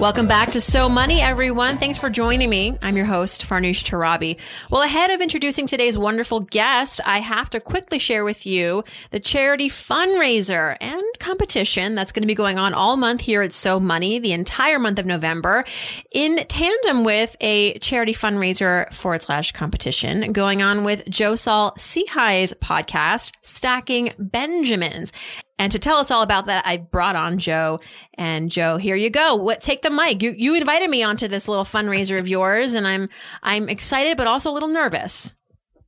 [0.00, 1.76] Welcome back to So Money, everyone.
[1.76, 2.74] Thanks for joining me.
[2.80, 4.38] I'm your host, Farnoosh Torabi.
[4.70, 9.20] Well, ahead of introducing today's wonderful guest, I have to quickly share with you the
[9.20, 13.78] charity fundraiser and competition that's going to be going on all month here at So
[13.78, 15.66] Money, the entire month of November,
[16.12, 23.32] in tandem with a charity fundraiser forward slash competition going on with Joe Saul-Sehy's podcast,
[23.42, 25.12] Stacking Benjamins.
[25.60, 27.80] And to tell us all about that, I brought on Joe.
[28.14, 29.34] And Joe, here you go.
[29.34, 30.22] What take the mic.
[30.22, 33.10] You you invited me onto this little fundraiser of yours, and I'm
[33.42, 35.34] I'm excited but also a little nervous.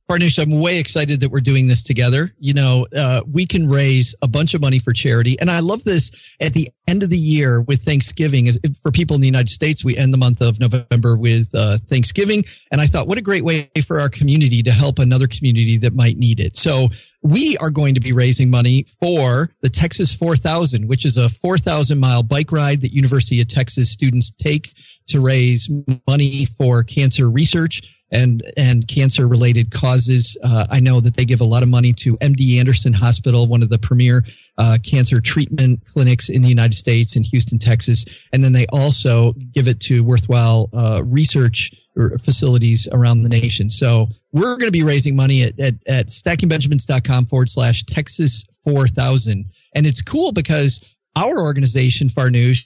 [0.09, 2.29] Farnoosh, I'm way excited that we're doing this together.
[2.37, 5.37] You know, uh, we can raise a bunch of money for charity.
[5.39, 8.49] And I love this at the end of the year with Thanksgiving.
[8.81, 12.43] For people in the United States, we end the month of November with uh, Thanksgiving.
[12.69, 15.93] And I thought, what a great way for our community to help another community that
[15.93, 16.57] might need it.
[16.57, 16.89] So
[17.21, 21.97] we are going to be raising money for the Texas 4000, which is a 4,000
[21.97, 24.73] mile bike ride that University of Texas students take
[25.07, 25.69] to raise
[26.07, 30.37] money for cancer research and and cancer related causes.
[30.43, 33.63] Uh, I know that they give a lot of money to MD Anderson Hospital, one
[33.63, 34.23] of the premier
[34.57, 39.33] uh, cancer treatment clinics in the United States in Houston, Texas, and then they also
[39.51, 41.71] give it to worthwhile uh, research
[42.19, 43.69] facilities around the nation.
[43.69, 49.45] So we're going to be raising money at, at, at stackingbenjamins.com forward slash Texas 4000.
[49.75, 52.65] And it's cool because our organization, Farnoosh,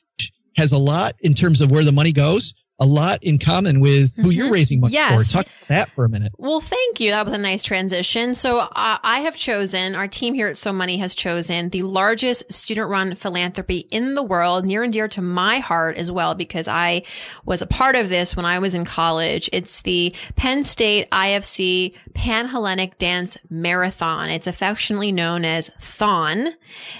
[0.58, 4.16] has a lot in terms of where the money goes a lot in common with
[4.16, 4.32] who mm-hmm.
[4.32, 5.32] you're raising money yes.
[5.32, 5.38] for.
[5.38, 6.32] Talk about that for a minute.
[6.38, 7.10] Well, thank you.
[7.12, 8.36] That was a nice transition.
[8.36, 12.52] So uh, I have chosen, our team here at So Money has chosen the largest
[12.54, 16.68] student run philanthropy in the world, near and dear to my heart as well, because
[16.68, 17.04] I
[17.46, 19.50] was a part of this when I was in college.
[19.52, 24.30] It's the Penn State IFC Panhellenic Dance Marathon.
[24.30, 26.50] It's affectionately known as THON,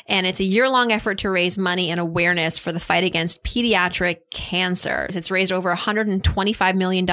[0.08, 3.44] and it's a year long effort to raise money and awareness for the fight against
[3.44, 5.08] pediatric cancer.
[5.10, 7.06] It's raised over over $125 million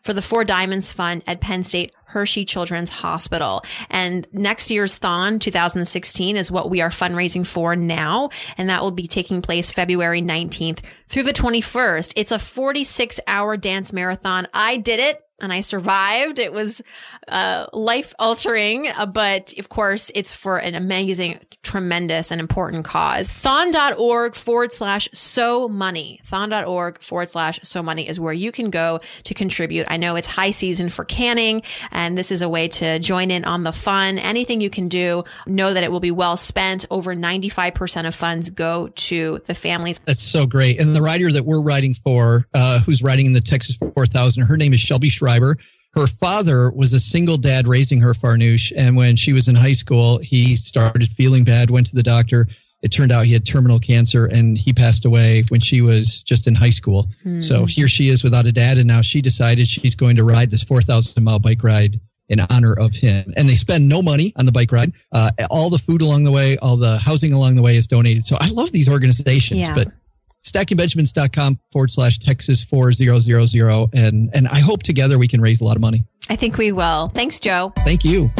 [0.00, 3.64] for the Four Diamonds Fund at Penn State Hershey Children's Hospital.
[3.88, 8.28] And next year's Thon 2016 is what we are fundraising for now.
[8.58, 12.12] And that will be taking place February 19th through the 21st.
[12.16, 14.46] It's a 46 hour dance marathon.
[14.52, 16.38] I did it and I survived.
[16.38, 16.82] It was
[17.26, 23.28] uh, life altering, uh, but of course, it's for an amazing, tremendous, and important cause.
[23.28, 26.20] Thon.org forward slash so money.
[26.24, 29.86] Thon.org forward slash so money is where you can go to contribute.
[29.90, 33.44] I know it's high season for canning, and this is a way to join in
[33.44, 34.20] on the fun.
[34.20, 36.86] Anything you can do, know that it will be well spent.
[36.88, 40.00] Over 95% of funds go to the families.
[40.04, 40.80] That's so great.
[40.80, 44.56] And the rider that we're riding for, uh, who's riding in the Texas 4000, her
[44.56, 45.56] name is Shelby Schreiber driver.
[45.94, 48.72] Her father was a single dad raising her, Farnoosh.
[48.76, 52.46] And when she was in high school, he started feeling bad, went to the doctor.
[52.82, 56.46] It turned out he had terminal cancer and he passed away when she was just
[56.46, 57.08] in high school.
[57.24, 57.44] Mm.
[57.44, 58.78] So here she is without a dad.
[58.78, 62.74] And now she decided she's going to ride this 4,000 mile bike ride in honor
[62.78, 63.32] of him.
[63.36, 64.92] And they spend no money on the bike ride.
[65.12, 68.24] Uh, all the food along the way, all the housing along the way is donated.
[68.24, 69.74] So I love these organizations, yeah.
[69.74, 69.88] but
[70.44, 73.90] stackingbenjamins.com forward slash Texas 4000.
[73.94, 76.04] And, and I hope together we can raise a lot of money.
[76.28, 77.08] I think we will.
[77.08, 77.72] Thanks, Joe.
[77.84, 78.30] Thank you.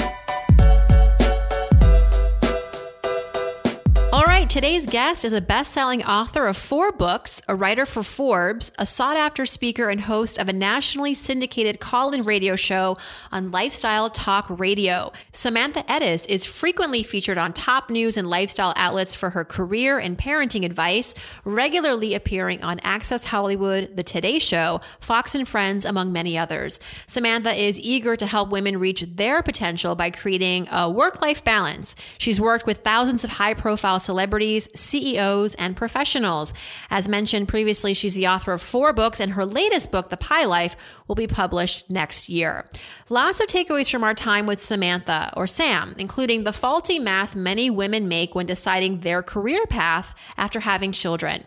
[4.52, 8.84] Today's guest is a best selling author of four books, a writer for Forbes, a
[8.84, 12.98] sought after speaker, and host of a nationally syndicated call in radio show
[13.32, 15.10] on Lifestyle Talk Radio.
[15.32, 20.18] Samantha Ettus is frequently featured on top news and lifestyle outlets for her career and
[20.18, 21.14] parenting advice,
[21.46, 26.78] regularly appearing on Access Hollywood, The Today Show, Fox and Friends, among many others.
[27.06, 31.96] Samantha is eager to help women reach their potential by creating a work life balance.
[32.18, 36.52] She's worked with thousands of high profile celebrities celebrities, CEOs, and professionals.
[36.90, 40.44] As mentioned previously, she's the author of four books, and her latest book, The Pie
[40.44, 42.64] Life, will be published next year.
[43.08, 47.70] Lots of takeaways from our time with Samantha, or Sam, including the faulty math many
[47.70, 51.44] women make when deciding their career path after having children.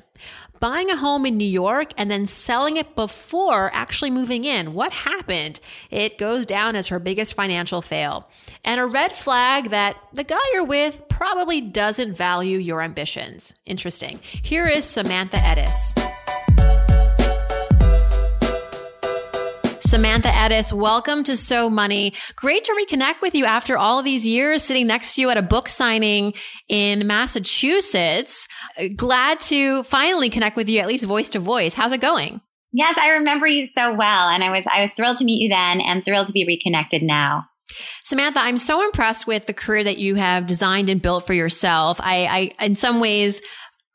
[0.60, 4.74] Buying a home in New York and then selling it before actually moving in.
[4.74, 5.60] What happened?
[5.92, 8.30] It goes down as her biggest financial fail.
[8.64, 13.54] And a red flag that the guy you're with probably doesn't value your ambitions.
[13.66, 14.20] Interesting.
[14.24, 16.15] Here is Samantha Ettus.
[19.96, 22.12] Samantha Ettus, welcome to So Money.
[22.36, 25.42] Great to reconnect with you after all these years sitting next to you at a
[25.42, 26.34] book signing
[26.68, 28.46] in Massachusetts.
[28.98, 31.76] Glad to finally connect with you, at least voice to voice.
[31.76, 32.42] How's it going?
[32.74, 34.28] Yes, I remember you so well.
[34.28, 37.02] And I was, I was thrilled to meet you then and thrilled to be reconnected
[37.02, 37.46] now.
[38.04, 42.00] Samantha, I'm so impressed with the career that you have designed and built for yourself.
[42.02, 43.42] I, I in some ways,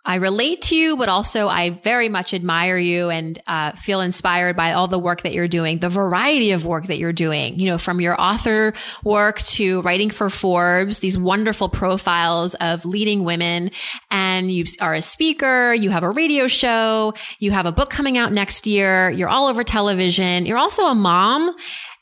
[0.05, 4.56] I relate to you, but also I very much admire you and uh, feel inspired
[4.56, 7.67] by all the work that you're doing, the variety of work that you're doing, you
[7.67, 8.73] know, from your author
[9.05, 13.70] work to writing for Forbes, these wonderful profiles of leading women.
[14.11, 18.17] And you are a speaker, you have a radio show, you have a book coming
[18.17, 21.55] out next year, you're all over television, you're also a mom.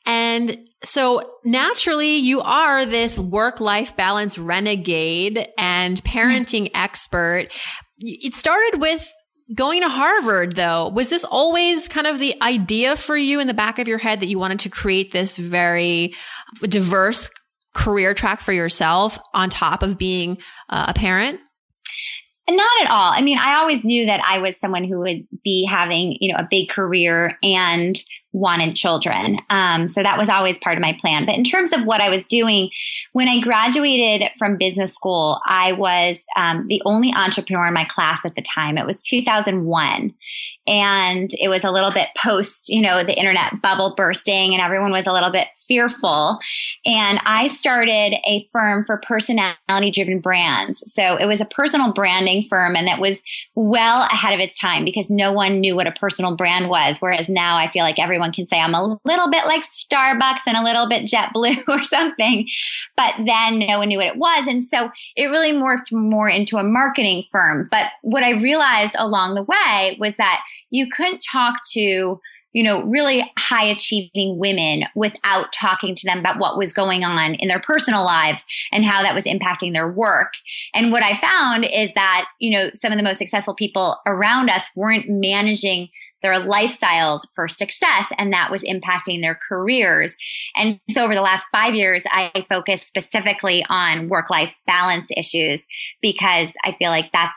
[0.07, 7.49] And so naturally you are this work life balance renegade and parenting expert.
[8.01, 9.11] It started with
[9.55, 10.89] going to Harvard though.
[10.89, 14.21] Was this always kind of the idea for you in the back of your head
[14.21, 16.15] that you wanted to create this very
[16.63, 17.31] diverse
[17.75, 21.41] career track for yourself on top of being uh, a parent?
[22.51, 23.13] Not at all.
[23.13, 26.39] I mean, I always knew that I was someone who would be having, you know,
[26.39, 27.95] a big career and
[28.33, 29.39] wanted children.
[29.51, 31.27] Um, so that was always part of my plan.
[31.27, 32.71] But in terms of what I was doing,
[33.13, 38.21] when I graduated from business school, I was um, the only entrepreneur in my class
[38.25, 38.79] at the time.
[38.79, 40.15] It was 2001.
[40.67, 44.93] And it was a little bit post, you know, the internet bubble bursting and everyone
[44.93, 46.39] was a little bit fearful.
[46.85, 50.83] And I started a firm for personality driven brands.
[50.93, 53.23] So it was a personal branding firm and that was
[53.55, 56.99] well ahead of its time because no one knew what a personal brand was.
[56.99, 60.57] Whereas now I feel like everyone can say I'm a little bit like Starbucks and
[60.57, 62.49] a little bit JetBlue or something.
[62.97, 64.47] But then no one knew what it was.
[64.47, 67.69] And so it really morphed more into a marketing firm.
[67.71, 72.21] But what I realized along the way was that you couldn't talk to
[72.59, 77.35] you know, really high achieving women without talking to them about what was going on
[77.35, 80.33] in their personal lives and how that was impacting their work.
[80.75, 84.51] And what I found is that, you know, some of the most successful people around
[84.51, 85.91] us weren't managing
[86.21, 90.17] their lifestyles for success and that was impacting their careers.
[90.57, 95.65] And so over the last five years, I focused specifically on work life balance issues
[96.03, 97.37] because I feel like that's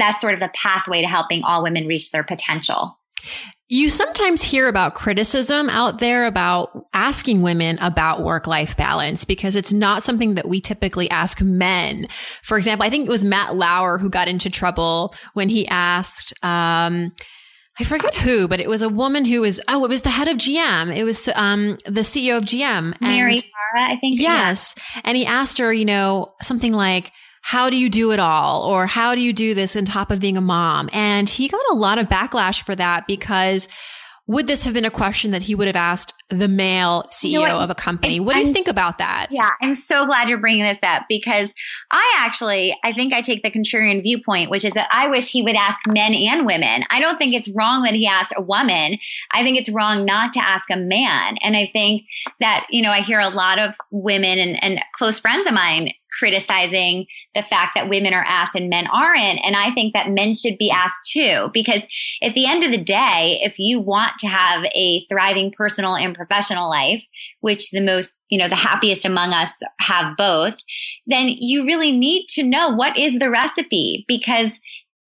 [0.00, 2.98] that's sort of the pathway to helping all women reach their potential.
[3.66, 9.56] You sometimes hear about criticism out there about asking women about work life balance because
[9.56, 12.06] it's not something that we typically ask men.
[12.42, 16.34] For example, I think it was Matt Lauer who got into trouble when he asked,
[16.44, 17.12] um,
[17.80, 20.28] I forget who, but it was a woman who was, oh, it was the head
[20.28, 20.94] of GM.
[20.94, 23.00] It was, um, the CEO of GM.
[23.00, 24.20] Mary Barra, I think.
[24.20, 24.74] Yes.
[24.76, 25.00] Yeah.
[25.06, 27.10] And he asked her, you know, something like,
[27.44, 28.62] how do you do it all?
[28.62, 30.88] Or how do you do this on top of being a mom?
[30.94, 33.68] And he got a lot of backlash for that because
[34.26, 37.46] would this have been a question that he would have asked the male CEO you
[37.46, 38.18] know of a company?
[38.18, 39.26] What do you I'm, think about that?
[39.30, 41.50] Yeah, I'm so glad you're bringing this up because
[41.90, 45.42] I actually, I think I take the contrarian viewpoint, which is that I wish he
[45.42, 46.84] would ask men and women.
[46.88, 48.96] I don't think it's wrong that he asked a woman.
[49.32, 51.36] I think it's wrong not to ask a man.
[51.42, 52.04] And I think
[52.40, 55.92] that, you know, I hear a lot of women and, and close friends of mine
[56.18, 59.44] criticizing the fact that women are asked and men aren't.
[59.44, 61.82] And I think that men should be asked too, because
[62.22, 66.14] at the end of the day, if you want to have a thriving personal and
[66.14, 67.04] professional life,
[67.40, 70.54] which the most, you know, the happiest among us have both,
[71.06, 74.48] then you really need to know what is the recipe because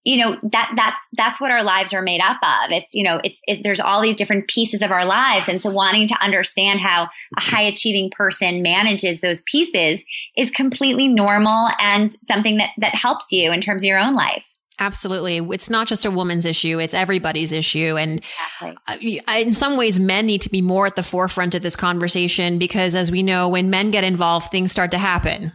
[0.07, 3.21] you know that that's that's what our lives are made up of it's you know
[3.25, 6.81] it's it, there's all these different pieces of our lives and so wanting to understand
[6.81, 10.01] how a high achieving person manages those pieces
[10.37, 14.47] is completely normal and something that that helps you in terms of your own life
[14.79, 15.39] Absolutely.
[15.39, 16.79] It's not just a woman's issue.
[16.79, 17.97] It's everybody's issue.
[17.97, 19.23] And exactly.
[19.27, 22.59] Uh, in some ways, men need to be more at the forefront of this conversation
[22.59, 25.55] because as we know, when men get involved, things start to happen.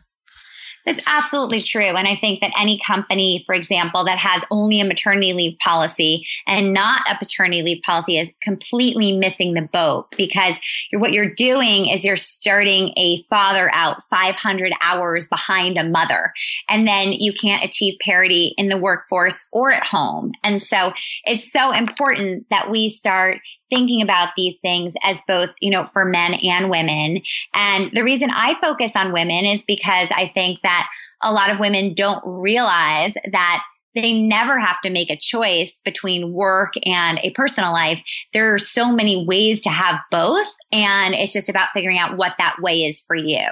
[0.86, 1.96] That's absolutely true.
[1.96, 6.26] And I think that any company, for example, that has only a maternity leave policy
[6.48, 10.58] and not a paternity leave policy is completely missing the boat because
[10.92, 16.34] you're, what you're doing is you're starting a father out 500 hours behind a mother.
[16.68, 20.32] And then you can't achieve parity in the workforce or at home.
[20.44, 20.94] And so
[21.26, 23.40] it's so important that we start
[23.72, 27.22] thinking about these things as both, you know, for men and women.
[27.54, 30.88] And the reason I focus on women is because I think that
[31.24, 33.64] a lot of women don't realize that
[33.96, 38.02] they never have to make a choice between work and a personal life.
[38.34, 40.48] There are so many ways to have both.
[40.72, 43.46] And it's just about figuring out what that way is for you.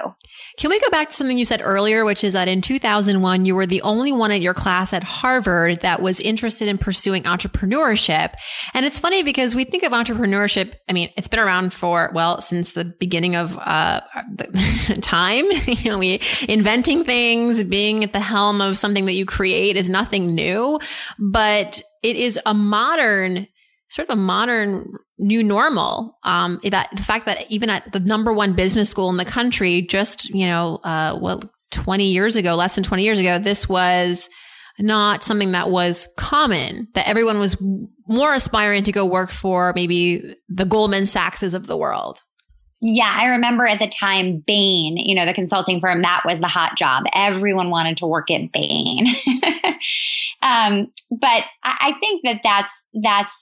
[0.58, 3.54] Can we go back to something you said earlier, which is that in 2001, you
[3.54, 8.32] were the only one at your class at Harvard that was interested in pursuing entrepreneurship.
[8.72, 10.74] And it's funny because we think of entrepreneurship.
[10.88, 14.00] I mean, it's been around for, well, since the beginning of uh,
[15.02, 15.44] time.
[15.66, 19.90] you know, we inventing things, being at the helm of something that you create is
[19.90, 20.78] nothing new,
[21.18, 23.46] but it is a modern
[23.90, 26.16] sort of a modern new normal.
[26.22, 29.82] Um, that the fact that even at the number one business school in the country,
[29.82, 34.28] just, you know, uh, well, 20 years ago, less than 20 years ago, this was
[34.78, 37.56] not something that was common, that everyone was
[38.08, 42.22] more aspiring to go work for maybe the Goldman Sachses of the world.
[42.82, 46.48] Yeah, I remember at the time Bain, you know, the consulting firm, that was the
[46.48, 47.04] hot job.
[47.14, 49.06] Everyone wanted to work at Bain.
[50.42, 53.34] um, but I, I think that that's, that's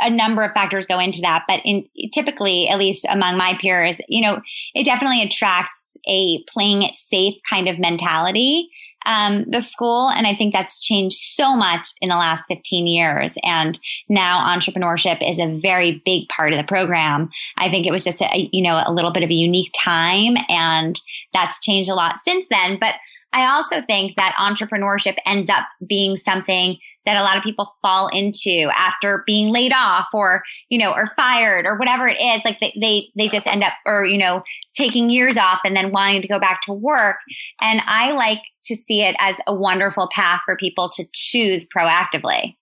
[0.00, 1.44] a number of factors go into that.
[1.46, 4.40] But in typically, at least among my peers, you know,
[4.74, 8.70] it definitely attracts a playing it safe kind of mentality
[9.06, 10.10] um, the school.
[10.10, 13.32] And I think that's changed so much in the last 15 years.
[13.42, 13.78] And
[14.08, 17.30] now entrepreneurship is a very big part of the program.
[17.56, 20.36] I think it was just a, you know, a little bit of a unique time
[20.48, 21.00] and
[21.32, 22.78] that's changed a lot since then.
[22.78, 22.94] But
[23.32, 28.08] I also think that entrepreneurship ends up being something that a lot of people fall
[28.08, 32.42] into after being laid off or, you know, or fired or whatever it is.
[32.44, 34.42] Like they, they, they just end up or, you know,
[34.74, 37.16] taking years off and then wanting to go back to work.
[37.60, 42.56] And I like to see it as a wonderful path for people to choose proactively.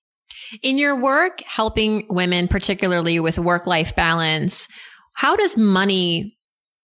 [0.63, 4.69] In your work helping women, particularly with work life balance,
[5.15, 6.36] how does money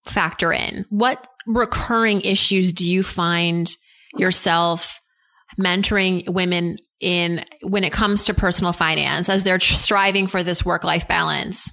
[0.05, 0.85] factor in?
[0.89, 3.69] What recurring issues do you find
[4.17, 4.99] yourself
[5.59, 10.83] mentoring women in when it comes to personal finance as they're striving for this work
[10.83, 11.71] life balance?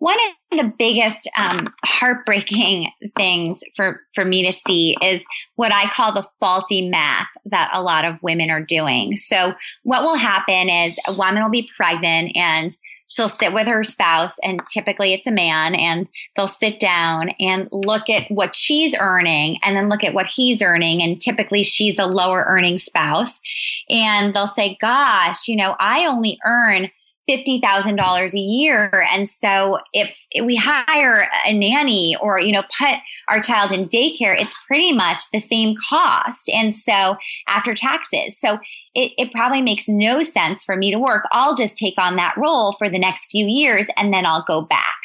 [0.00, 0.16] One
[0.52, 5.24] of the biggest um, heartbreaking things for, for me to see is
[5.56, 9.16] what I call the faulty math that a lot of women are doing.
[9.16, 12.72] So what will happen is a woman will be pregnant and
[13.08, 17.68] she'll sit with her spouse and typically it's a man and they'll sit down and
[17.72, 21.98] look at what she's earning and then look at what he's earning and typically she's
[21.98, 23.40] a lower earning spouse.
[23.90, 26.90] And they'll say gosh you know i only earn
[27.28, 29.06] $50,000 a year.
[29.12, 32.94] And so if, we hire a nanny or, you know, put
[33.28, 36.48] our child in daycare, it's pretty much the same cost.
[36.50, 37.16] And so
[37.48, 38.58] after taxes, so
[38.94, 41.24] it, it probably makes no sense for me to work.
[41.32, 44.62] I'll just take on that role for the next few years and then I'll go
[44.62, 44.96] back.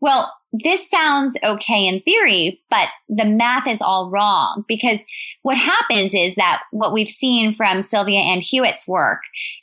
[0.00, 4.98] Well, this sounds okay in theory, but the math is all wrong because
[5.42, 9.20] what happens is that what we've seen from Sylvia Ann Hewlett's work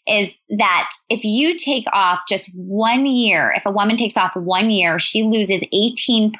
[0.08, 4.70] is that if you take off just one year, if a woman takes off one
[4.70, 6.32] year, she loses 18%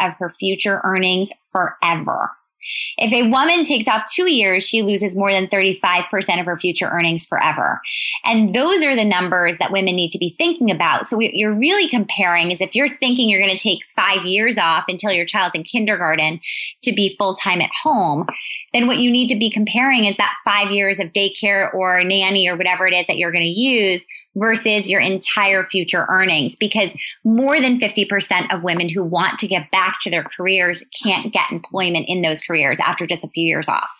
[0.00, 2.30] of her future earnings forever.
[2.98, 6.88] If a woman takes off two years, she loses more than 35% of her future
[6.88, 7.80] earnings forever.
[8.24, 11.06] And those are the numbers that women need to be thinking about.
[11.06, 14.58] So what you're really comparing is if you're thinking you're going to take five years
[14.58, 16.40] off until your child's in kindergarten
[16.82, 18.26] to be full time at home,
[18.72, 22.48] then what you need to be comparing is that five years of daycare or nanny
[22.48, 24.04] or whatever it is that you're going to use
[24.36, 26.90] versus your entire future earnings because
[27.24, 31.50] more than 50% of women who want to get back to their careers can't get
[31.50, 33.90] employment in those careers after just a few years off.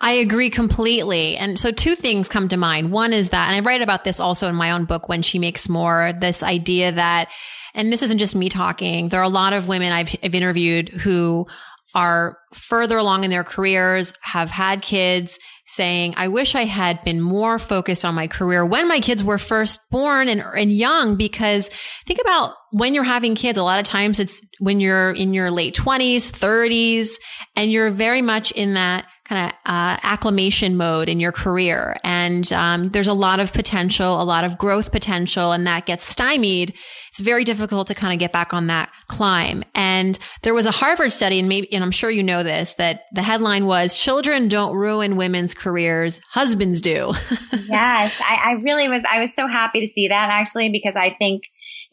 [0.00, 1.36] I agree completely.
[1.36, 2.90] And so two things come to mind.
[2.90, 5.38] One is that, and I write about this also in my own book, When She
[5.38, 7.30] Makes More, this idea that,
[7.74, 10.88] and this isn't just me talking, there are a lot of women I've, I've interviewed
[10.88, 11.46] who
[11.96, 15.38] are further along in their careers, have had kids,
[15.68, 19.38] saying, I wish I had been more focused on my career when my kids were
[19.38, 21.70] first born and, and young, because
[22.06, 25.50] think about when you're having kids, a lot of times it's when you're in your
[25.50, 27.18] late twenties, thirties,
[27.56, 31.96] and you're very much in that kind of uh, acclimation mode in your career.
[32.04, 36.04] And um, there's a lot of potential, a lot of growth potential, and that gets
[36.04, 36.74] stymied.
[37.16, 39.64] It's very difficult to kind of get back on that climb.
[39.74, 43.04] And there was a Harvard study, and maybe, and I'm sure you know this, that
[43.14, 47.14] the headline was "Children don't ruin women's careers, husbands do."
[47.70, 49.02] yes, I, I really was.
[49.10, 51.44] I was so happy to see that actually because I think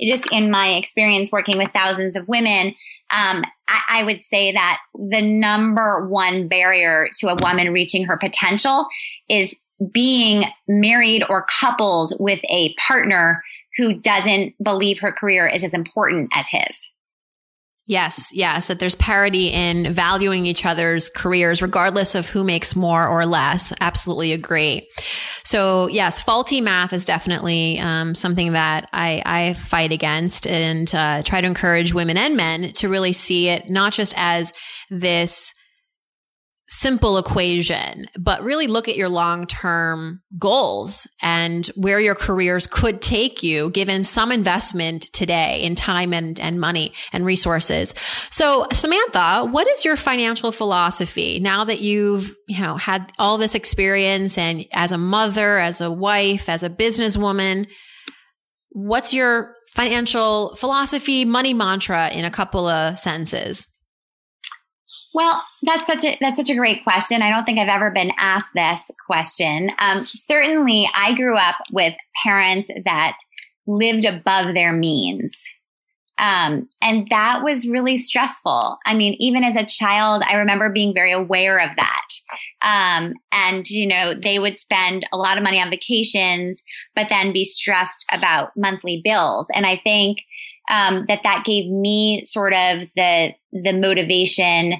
[0.01, 2.75] just in my experience working with thousands of women
[3.13, 8.17] um, I, I would say that the number one barrier to a woman reaching her
[8.17, 8.87] potential
[9.29, 9.55] is
[9.91, 13.43] being married or coupled with a partner
[13.77, 16.87] who doesn't believe her career is as important as his.
[17.85, 23.05] Yes, yes, that there's parity in valuing each other's careers, regardless of who makes more
[23.05, 23.73] or less.
[23.81, 24.87] Absolutely agree.
[25.43, 31.23] So yes, faulty math is definitely um, something that I, I, fight against and uh,
[31.23, 34.53] try to encourage women and men to really see it not just as
[34.89, 35.53] this
[36.73, 42.99] simple equation, but really look at your long term goals and where your careers could
[42.99, 47.93] take you given some investment today in time and, and money and resources.
[48.31, 53.53] So Samantha, what is your financial philosophy now that you've, you know, had all this
[53.53, 57.67] experience and as a mother, as a wife, as a businesswoman,
[58.71, 63.67] what's your financial philosophy, money mantra in a couple of sentences?
[65.13, 67.21] Well, that's such a that's such a great question.
[67.21, 69.71] I don't think I've ever been asked this question.
[69.79, 71.93] Um, certainly, I grew up with
[72.23, 73.15] parents that
[73.67, 75.39] lived above their means,
[76.17, 78.77] um, and that was really stressful.
[78.85, 82.07] I mean, even as a child, I remember being very aware of that.
[82.63, 86.59] Um, and you know, they would spend a lot of money on vacations,
[86.95, 89.45] but then be stressed about monthly bills.
[89.53, 90.19] And I think
[90.71, 94.75] um, that that gave me sort of the the motivation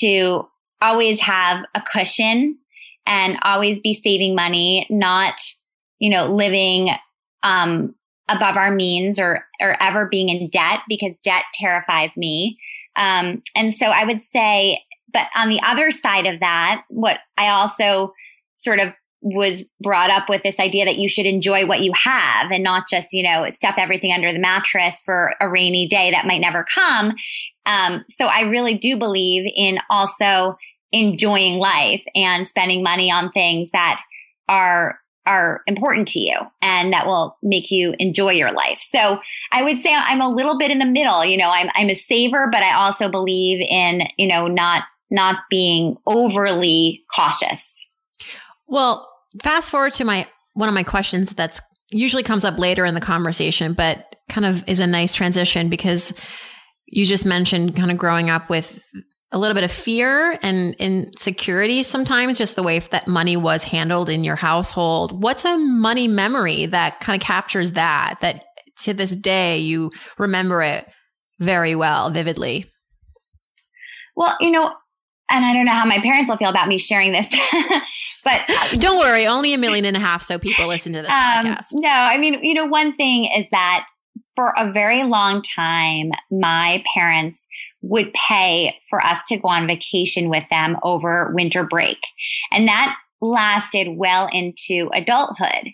[0.00, 0.48] to
[0.80, 2.58] always have a cushion
[3.06, 5.40] and always be saving money, not,
[5.98, 6.90] you know, living,
[7.42, 7.94] um,
[8.28, 12.58] above our means or, or ever being in debt because debt terrifies me.
[12.96, 14.82] Um, and so I would say,
[15.12, 18.14] but on the other side of that, what I also
[18.56, 22.50] sort of was brought up with this idea that you should enjoy what you have
[22.50, 26.26] and not just, you know, stuff everything under the mattress for a rainy day that
[26.26, 27.14] might never come.
[27.66, 30.56] Um, so I really do believe in also
[30.92, 34.00] enjoying life and spending money on things that
[34.48, 38.78] are are important to you and that will make you enjoy your life.
[38.78, 39.18] So
[39.52, 41.24] I would say I'm a little bit in the middle.
[41.24, 45.36] You know, I'm I'm a saver, but I also believe in, you know, not not
[45.48, 47.88] being overly cautious.
[48.66, 49.08] Well,
[49.42, 53.00] fast forward to my one of my questions that's usually comes up later in the
[53.00, 56.12] conversation, but kind of is a nice transition because
[56.86, 58.78] you just mentioned kind of growing up with
[59.32, 64.08] a little bit of fear and insecurity sometimes, just the way that money was handled
[64.08, 65.22] in your household.
[65.22, 68.44] What's a money memory that kind of captures that, that
[68.82, 70.86] to this day you remember it
[71.40, 72.70] very well, vividly?
[74.14, 74.72] Well, you know,
[75.30, 77.28] and I don't know how my parents will feel about me sharing this,
[78.24, 78.40] but
[78.78, 81.66] don't worry, only a million and a half so people listen to this um, podcast.
[81.72, 83.86] No, I mean, you know, one thing is that
[84.36, 87.46] for a very long time, my parents
[87.82, 91.98] would pay for us to go on vacation with them over winter break.
[92.50, 95.70] And that lasted well into adulthood.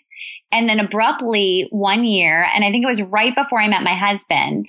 [0.51, 3.93] And then abruptly one year, and I think it was right before I met my
[3.93, 4.65] husband,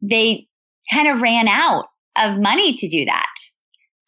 [0.00, 0.46] they
[0.92, 3.34] kind of ran out of money to do that.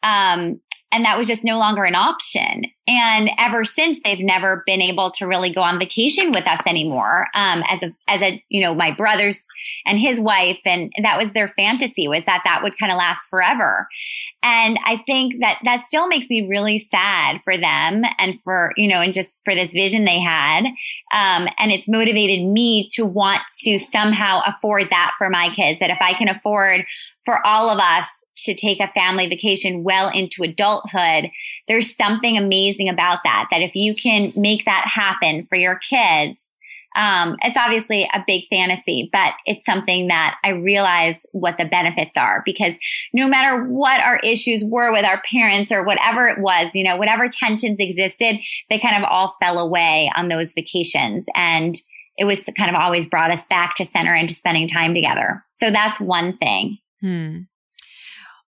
[0.03, 2.63] Um, and that was just no longer an option.
[2.87, 7.27] And ever since, they've never been able to really go on vacation with us anymore.
[7.35, 9.41] Um, as a, as a, you know, my brothers
[9.85, 13.27] and his wife, and that was their fantasy was that that would kind of last
[13.29, 13.87] forever.
[14.43, 18.87] And I think that that still makes me really sad for them and for, you
[18.87, 20.65] know, and just for this vision they had.
[21.13, 25.89] Um, and it's motivated me to want to somehow afford that for my kids, that
[25.89, 26.85] if I can afford
[27.25, 28.05] for all of us
[28.45, 31.29] to take a family vacation well into adulthood,
[31.67, 33.47] there's something amazing about that.
[33.51, 36.37] That if you can make that happen for your kids,
[36.95, 42.17] um, it's obviously a big fantasy, but it's something that I realize what the benefits
[42.17, 42.73] are because
[43.13, 46.97] no matter what our issues were with our parents or whatever it was, you know,
[46.97, 48.37] whatever tensions existed,
[48.69, 51.23] they kind of all fell away on those vacations.
[51.35, 51.75] And
[52.17, 55.43] it was kind of always brought us back to center and to spending time together.
[55.51, 56.79] So that's one thing.
[57.01, 57.41] Hmm.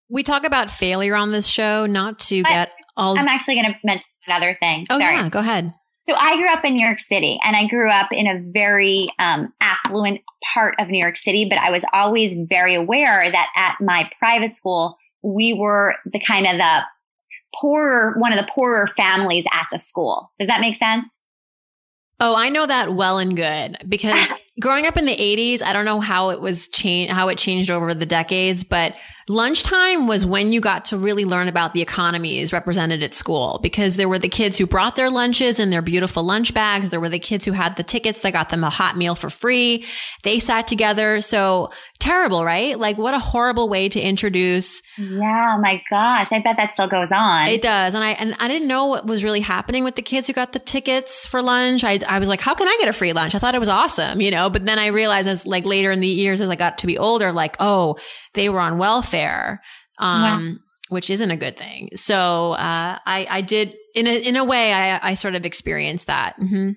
[0.09, 3.17] We talk about failure on this show, not to but get all.
[3.17, 4.85] I'm actually going to mention another thing.
[4.89, 5.15] Oh, Sorry.
[5.15, 5.29] yeah.
[5.29, 5.73] Go ahead.
[6.07, 9.11] So I grew up in New York City and I grew up in a very
[9.17, 10.21] um, affluent
[10.53, 14.55] part of New York City, but I was always very aware that at my private
[14.55, 16.81] school, we were the kind of the
[17.59, 20.31] poorer, one of the poorer families at the school.
[20.39, 21.05] Does that make sense?
[22.19, 25.85] Oh, I know that well and good because growing up in the 80s, I don't
[25.85, 28.95] know how it was changed, how it changed over the decades, but
[29.27, 33.95] lunchtime was when you got to really learn about the economies represented at school because
[33.95, 36.91] there were the kids who brought their lunches in their beautiful lunch bags.
[36.91, 39.31] There were the kids who had the tickets that got them a hot meal for
[39.31, 39.85] free.
[40.21, 41.21] They sat together.
[41.21, 42.77] So terrible, right?
[42.77, 44.83] Like what a horrible way to introduce.
[44.97, 45.57] Yeah.
[45.59, 46.31] My gosh.
[46.31, 47.47] I bet that still goes on.
[47.47, 47.95] It does.
[47.95, 50.53] And I, and I didn't know what was really happening with the kids who got
[50.53, 51.83] the tickets for lunch.
[51.83, 53.33] I, I was like, how can I get a free lunch?
[53.33, 55.99] I thought it was awesome, you know, but then I realized as like later in
[55.99, 57.97] the years, as I got to be older, like, oh,
[58.33, 59.14] they were on welfare.
[59.97, 60.54] Um, yeah.
[60.89, 61.89] which isn't a good thing.
[61.95, 66.08] So, uh, I, I did in a, in a way, I, I sort of experienced
[66.08, 66.38] that.
[66.38, 66.71] Mm-hmm.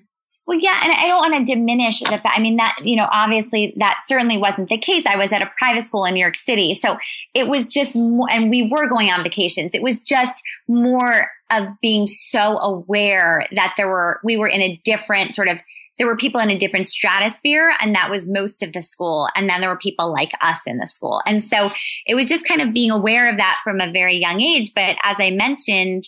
[0.47, 2.25] Well, yeah, and I don't want to diminish the fact.
[2.35, 5.05] I mean, that you know, obviously, that certainly wasn't the case.
[5.05, 6.97] I was at a private school in New York City, so
[7.35, 9.75] it was just, more, and we were going on vacations.
[9.75, 14.81] It was just more of being so aware that there were we were in a
[14.83, 15.59] different sort of
[15.99, 19.47] there were people in a different stratosphere and that was most of the school and
[19.47, 21.69] then there were people like us in the school and so
[22.07, 24.97] it was just kind of being aware of that from a very young age but
[25.03, 26.03] as i mentioned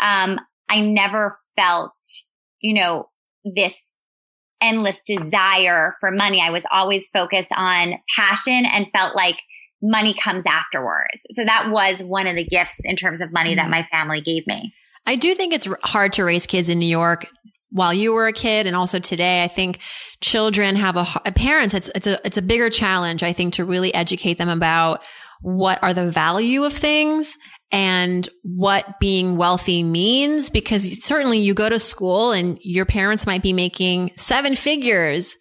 [0.00, 0.38] um,
[0.70, 1.92] i never felt
[2.60, 3.08] you know
[3.44, 3.76] this
[4.62, 6.40] endless desire for money.
[6.40, 9.40] I was always focused on passion and felt like
[9.82, 11.26] money comes afterwards.
[11.32, 13.70] So that was one of the gifts in terms of money that mm-hmm.
[13.72, 14.70] my family gave me.
[15.04, 17.26] I do think it's hard to raise kids in New York
[17.72, 19.42] while you were a kid and also today.
[19.42, 19.80] I think
[20.20, 23.92] children have a, parents, it's, it's a, it's a bigger challenge, I think, to really
[23.94, 25.02] educate them about
[25.40, 27.36] what are the value of things
[27.72, 33.42] and what being wealthy means because certainly you go to school and your parents might
[33.42, 35.36] be making seven figures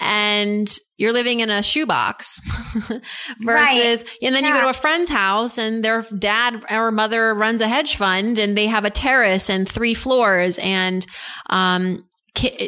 [0.00, 2.40] and you're living in a shoebox
[2.80, 3.04] versus
[3.40, 4.04] right.
[4.22, 4.48] and then yeah.
[4.48, 8.38] you go to a friend's house and their dad or mother runs a hedge fund
[8.38, 11.06] and they have a terrace and three floors and
[11.50, 12.04] um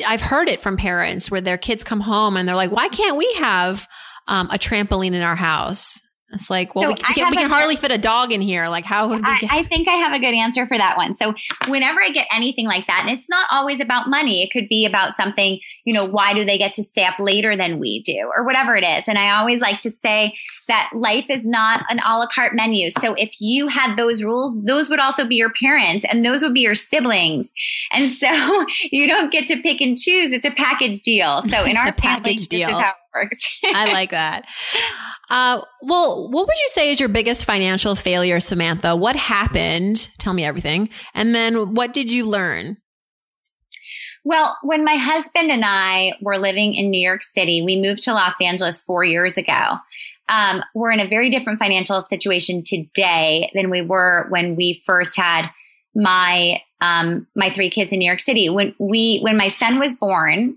[0.06, 3.16] I've heard it from parents where their kids come home and they're like, why can't
[3.16, 3.88] we have
[4.28, 6.00] um, a trampoline in our house?
[6.34, 8.68] It's like, well, so we, we, can, we can hardly fit a dog in here.
[8.68, 9.38] Like, how would we?
[9.40, 11.16] Get- I, I think I have a good answer for that one.
[11.16, 11.34] So,
[11.68, 14.84] whenever I get anything like that, and it's not always about money, it could be
[14.84, 18.30] about something, you know, why do they get to stay up later than we do,
[18.36, 19.04] or whatever it is.
[19.06, 20.34] And I always like to say
[20.68, 22.90] that life is not an a la carte menu.
[22.90, 26.54] So, if you had those rules, those would also be your parents, and those would
[26.54, 27.48] be your siblings.
[27.92, 30.32] And so, you don't get to pick and choose.
[30.32, 31.42] It's a package deal.
[31.48, 32.82] So, in our package family, deal
[33.64, 34.46] I like that.
[35.30, 38.96] Uh, well, what would you say is your biggest financial failure, Samantha?
[38.96, 40.10] What happened?
[40.18, 40.88] Tell me everything.
[41.14, 42.78] And then what did you learn?
[44.24, 48.14] Well, when my husband and I were living in New York City, we moved to
[48.14, 49.76] Los Angeles four years ago.
[50.28, 55.16] Um, we're in a very different financial situation today than we were when we first
[55.16, 55.50] had
[55.94, 58.48] my um, my three kids in New York City.
[58.48, 60.56] When we when my son was born,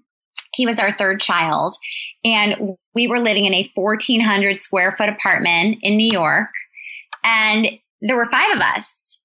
[0.53, 1.75] he was our third child.
[2.23, 6.49] And we were living in a 1400 square foot apartment in New York.
[7.23, 7.67] And
[8.01, 9.19] there were five of us.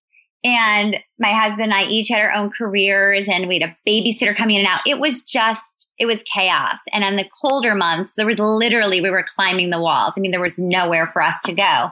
[0.45, 4.35] And my husband and I each had our own careers and we had a babysitter
[4.35, 4.81] coming in and out.
[4.87, 5.63] It was just,
[5.99, 6.79] it was chaos.
[6.93, 10.15] And on the colder months, there was literally, we were climbing the walls.
[10.17, 11.91] I mean, there was nowhere for us to go.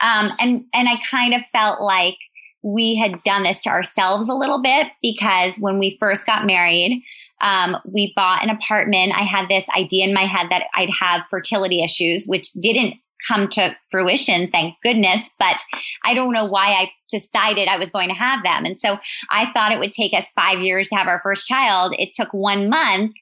[0.00, 2.16] Um, and, and I kind of felt like
[2.62, 7.02] we had done this to ourselves a little bit because when we first got married,
[7.40, 9.12] um, we bought an apartment.
[9.14, 12.94] I had this idea in my head that I'd have fertility issues, which didn't
[13.26, 15.30] come to fruition, thank goodness.
[15.38, 15.62] But
[16.04, 18.64] I don't know why I decided I was going to have them.
[18.64, 18.98] And so
[19.30, 21.94] I thought it would take us five years to have our first child.
[21.98, 23.12] It took one month.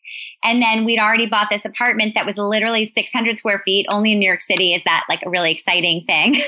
[0.45, 3.87] And then we'd already bought this apartment that was literally 600 square feet.
[3.89, 6.43] Only in New York City is that like a really exciting thing.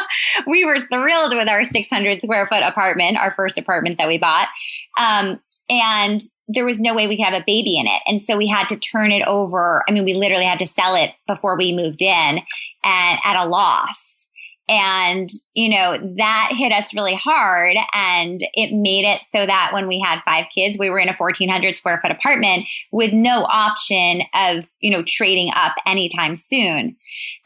[0.46, 4.48] we were thrilled with our 600 square foot apartment, our first apartment that we bought.
[4.98, 8.02] Um, and there was no way we could have a baby in it.
[8.06, 9.82] And so we had to turn it over.
[9.88, 12.40] I mean, we literally had to sell it before we moved in
[12.84, 14.26] and at a loss.
[14.68, 19.86] And, you know, that hit us really hard and it made it so that when
[19.86, 24.22] we had five kids, we were in a 1400 square foot apartment with no option
[24.34, 26.96] of, you know, trading up anytime soon.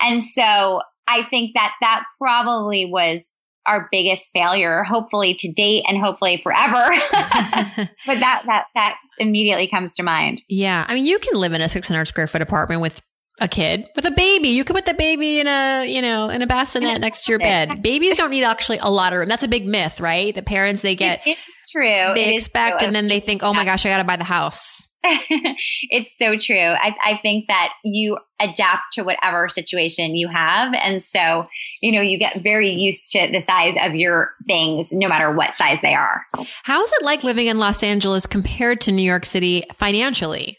[0.01, 3.21] And so I think that that probably was
[3.67, 6.75] our biggest failure, hopefully to date and hopefully forever.
[8.07, 10.43] but that that that immediately comes to mind.
[10.49, 13.01] Yeah, I mean, you can live in a 600 square foot apartment with
[13.41, 14.49] a kid with a baby.
[14.49, 17.39] You can put the baby in a, you know, in a bassinet next to your
[17.39, 17.83] bed.
[17.83, 19.29] Babies don't need actually a lot of room.
[19.29, 20.35] That's a big myth, right?
[20.35, 22.13] The parents they get it's true.
[22.15, 24.25] They it expect and then they think, "Oh my gosh, I got to buy the
[24.25, 24.90] house."
[25.91, 26.57] it's so true.
[26.59, 30.75] I, I think that you adapt to whatever situation you have.
[30.75, 31.49] And so,
[31.81, 35.55] you know, you get very used to the size of your things, no matter what
[35.55, 36.25] size they are.
[36.65, 40.59] How's it like living in Los Angeles compared to New York City financially?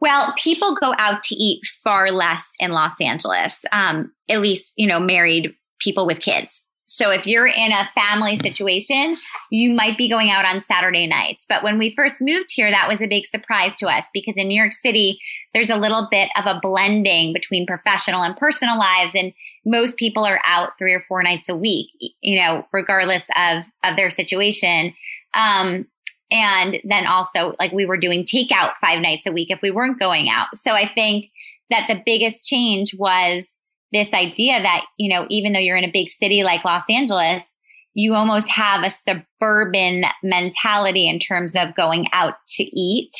[0.00, 4.86] Well, people go out to eat far less in Los Angeles, um, at least, you
[4.86, 6.62] know, married people with kids.
[6.86, 9.16] So if you're in a family situation,
[9.50, 11.46] you might be going out on Saturday nights.
[11.48, 14.48] But when we first moved here, that was a big surprise to us because in
[14.48, 15.18] New York City,
[15.54, 19.12] there's a little bit of a blending between professional and personal lives.
[19.14, 19.32] And
[19.64, 21.88] most people are out three or four nights a week,
[22.20, 24.94] you know, regardless of, of their situation.
[25.34, 25.86] Um,
[26.30, 30.00] and then also like we were doing takeout five nights a week if we weren't
[30.00, 30.48] going out.
[30.54, 31.30] So I think
[31.70, 33.56] that the biggest change was
[33.94, 37.42] this idea that, you know, even though you're in a big city like Los Angeles,
[37.94, 43.12] you almost have a suburban mentality in terms of going out to eat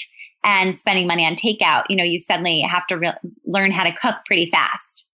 [0.45, 1.85] and spending money on takeout.
[1.89, 5.07] You know, you suddenly have to re- learn how to cook pretty fast.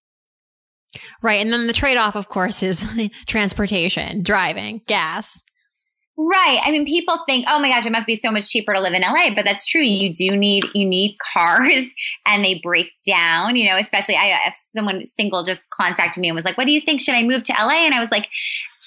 [1.22, 1.40] Right.
[1.40, 2.84] And then the trade off, of course, is
[3.26, 5.42] transportation, driving, gas.
[6.22, 6.60] Right.
[6.62, 8.92] I mean, people think, oh my gosh, it must be so much cheaper to live
[8.92, 9.80] in LA, but that's true.
[9.80, 11.86] You do need, you need cars
[12.26, 16.34] and they break down, you know, especially I, if someone single just contacted me and
[16.34, 17.00] was like, what do you think?
[17.00, 17.86] Should I move to LA?
[17.86, 18.28] And I was like,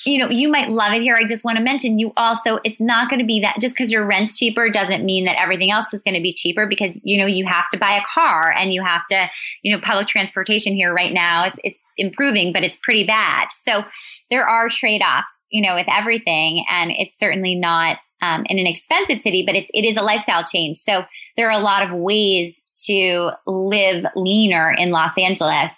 [0.05, 1.15] you know, you might love it here.
[1.15, 3.91] I just want to mention you also, it's not going to be that just because
[3.91, 7.17] your rent's cheaper doesn't mean that everything else is going to be cheaper because, you
[7.17, 9.27] know, you have to buy a car and you have to,
[9.63, 13.47] you know, public transportation here right now, it's, it's improving, but it's pretty bad.
[13.53, 13.85] So
[14.29, 16.65] there are trade offs you know, with everything.
[16.69, 20.43] And it's certainly not um, in an expensive city, but it's, it is a lifestyle
[20.43, 20.77] change.
[20.77, 21.03] So
[21.37, 25.71] there are a lot of ways to live leaner in Los Angeles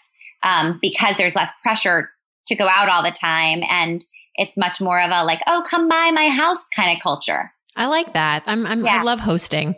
[0.43, 2.09] um, because there's less pressure
[2.47, 3.61] to go out all the time.
[3.69, 4.03] And
[4.35, 7.51] it's much more of a like, oh, come by my house kind of culture.
[7.75, 8.43] I like that.
[8.47, 9.01] I'm, I'm yeah.
[9.01, 9.75] I love hosting.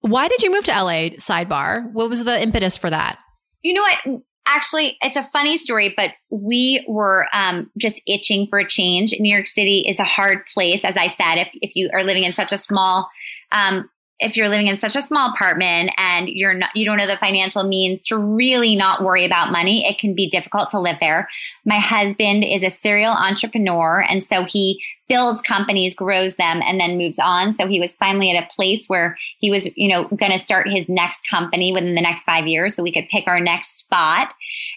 [0.00, 1.10] Why did you move to LA?
[1.18, 1.92] Sidebar.
[1.92, 3.20] What was the impetus for that?
[3.62, 4.22] You know what?
[4.48, 9.14] Actually, it's a funny story, but we were um, just itching for a change.
[9.18, 11.36] New York City is a hard place, as I said.
[11.36, 13.08] If if you are living in such a small,
[13.52, 17.08] um, if you're living in such a small apartment and you're not, you don't have
[17.08, 20.96] the financial means to really not worry about money, it can be difficult to live
[21.00, 21.28] there.
[21.64, 26.98] My husband is a serial entrepreneur, and so he builds companies, grows them, and then
[26.98, 27.52] moves on.
[27.52, 30.68] So he was finally at a place where he was, you know, going to start
[30.68, 32.74] his next company within the next five years.
[32.74, 34.34] So we could pick our next spot.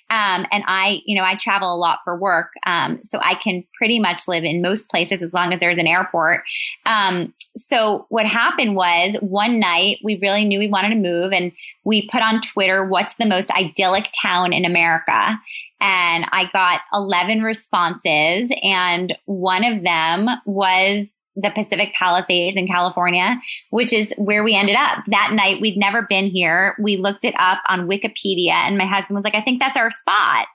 [0.10, 2.52] Um, and I, you know, I travel a lot for work.
[2.66, 5.88] Um, so I can pretty much live in most places as long as there's an
[5.88, 6.44] airport.
[6.86, 11.52] Um, so what happened was one night we really knew we wanted to move and
[11.84, 15.40] we put on Twitter, what's the most idyllic town in America?
[15.82, 23.40] And I got 11 responses and one of them was the Pacific Palisades in California,
[23.72, 25.04] which is where we ended up.
[25.08, 26.76] That night, we'd never been here.
[26.80, 29.92] We looked it up on Wikipedia and my husband was like, I think that's our
[29.92, 30.48] spot.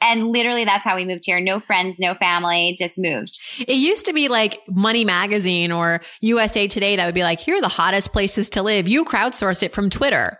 [0.00, 1.40] And literally that's how we moved here.
[1.40, 3.40] No friends, no family, just moved.
[3.60, 7.56] It used to be like Money Magazine or USA Today that would be like, here
[7.56, 8.88] are the hottest places to live.
[8.88, 10.38] You crowdsourced it from Twitter.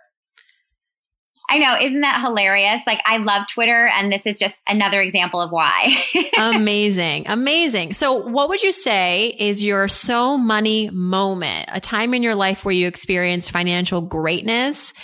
[1.50, 1.76] I know.
[1.80, 2.80] Isn't that hilarious?
[2.86, 5.96] Like, I love Twitter, and this is just another example of why.
[6.38, 7.26] amazing.
[7.28, 7.92] Amazing.
[7.92, 11.68] So, what would you say is your so money moment?
[11.72, 14.94] A time in your life where you experienced financial greatness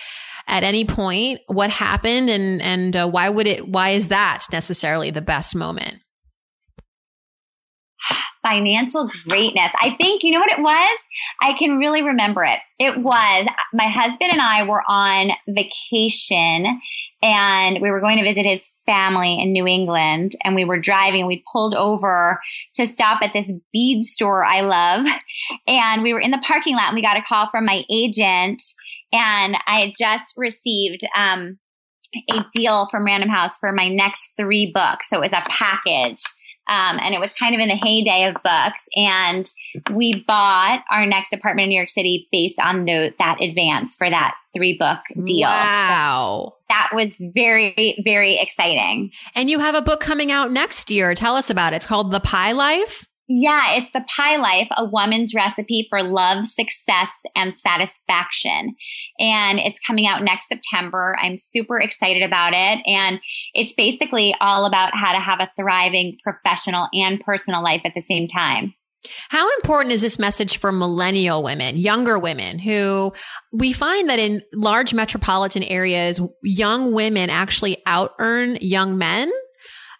[0.47, 1.41] at any point?
[1.47, 5.99] What happened, and, and uh, why would it, why is that necessarily the best moment?
[8.49, 9.71] Financial greatness.
[9.81, 10.99] I think, you know what it was?
[11.43, 12.59] I can really remember it.
[12.79, 16.81] It was my husband and I were on vacation
[17.23, 21.27] and we were going to visit his family in New England and we were driving.
[21.27, 22.41] We pulled over
[22.77, 25.05] to stop at this bead store I love.
[25.67, 28.63] And we were in the parking lot and we got a call from my agent
[29.13, 31.59] and I had just received, um,
[32.31, 35.11] a deal from Random House for my next three books.
[35.11, 36.23] So it was a package.
[36.69, 38.85] Um, and it was kind of in the heyday of books.
[38.95, 39.51] And
[39.93, 44.09] we bought our next apartment in New York City based on the, that advance for
[44.09, 45.49] that three book deal.
[45.49, 46.53] Wow.
[46.53, 49.13] So that was very, very exciting.
[49.35, 51.15] And you have a book coming out next year.
[51.15, 51.77] Tell us about it.
[51.77, 53.07] It's called The Pie Life.
[53.31, 58.75] Yeah, it's the Pie Life, a woman's recipe for love, success, and satisfaction.
[59.19, 61.15] And it's coming out next September.
[61.21, 62.79] I'm super excited about it.
[62.87, 63.21] And
[63.53, 68.01] it's basically all about how to have a thriving professional and personal life at the
[68.01, 68.73] same time.
[69.29, 73.13] How important is this message for millennial women, younger women who
[73.53, 79.31] we find that in large metropolitan areas, young women actually out earn young men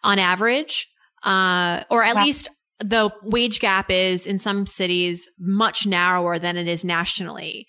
[0.03, 0.89] on average?
[1.23, 2.49] Uh, or at least
[2.81, 7.67] the wage gap is in some cities much narrower than it is nationally.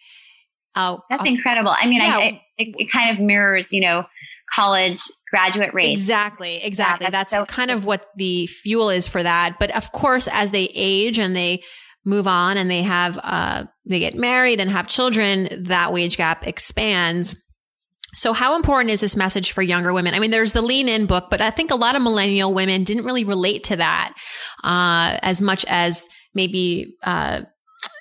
[0.75, 1.73] Uh, That's uh, incredible.
[1.75, 2.17] I mean, yeah.
[2.17, 4.05] I, it, it, kind of mirrors, you know,
[4.53, 5.99] college graduate rates.
[5.99, 7.05] Exactly, exactly.
[7.05, 9.57] Yeah, that's, that's so kind of what the fuel is for that.
[9.59, 11.63] But of course, as they age and they
[12.05, 16.45] move on and they have, uh, they get married and have children, that wage gap
[16.47, 17.35] expands.
[18.15, 20.13] So how important is this message for younger women?
[20.13, 22.83] I mean, there's the lean in book, but I think a lot of millennial women
[22.83, 24.13] didn't really relate to that,
[24.63, 27.41] uh, as much as maybe, uh,